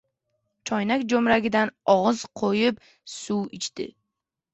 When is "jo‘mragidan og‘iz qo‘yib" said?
1.13-2.81